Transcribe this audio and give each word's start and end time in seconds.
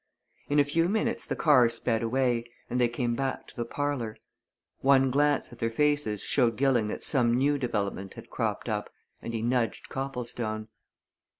In 0.49 0.59
a 0.59 0.63
few 0.63 0.89
minutes 0.89 1.27
the 1.27 1.35
car 1.35 1.69
sped 1.69 2.01
away, 2.01 2.49
and 2.71 2.81
they 2.81 2.87
came 2.87 3.13
back 3.15 3.45
to 3.45 3.55
the 3.55 3.65
parlour. 3.65 4.17
One 4.79 5.11
glance 5.11 5.53
at 5.53 5.59
their 5.59 5.69
faces 5.69 6.23
showed 6.23 6.57
Gilling 6.57 6.87
that 6.87 7.03
some 7.03 7.35
new 7.35 7.59
development 7.59 8.15
had 8.15 8.31
cropped 8.31 8.67
up 8.67 8.89
and 9.21 9.31
he 9.31 9.43
nudged 9.43 9.89
Copplestone. 9.89 10.69